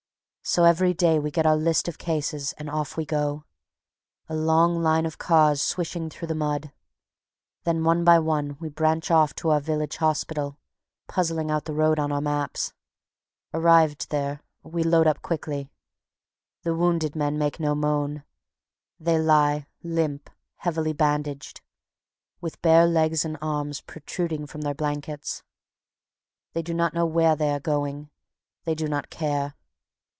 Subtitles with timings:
[0.43, 3.45] So every day we get our list of cases and off we go,
[4.27, 6.73] a long line of cars swishing through the mud.
[7.63, 10.57] Then one by one we branch off to our village hospital,
[11.07, 12.73] puzzling out the road on our maps.
[13.53, 15.71] Arrived there, we load up quickly.
[16.63, 18.23] The wounded make no moan.
[18.99, 21.61] They lie, limp, heavily bandaged,
[22.41, 25.43] with bare legs and arms protruding from their blankets.
[26.53, 28.09] They do not know where they are going;
[28.65, 29.53] they do not care.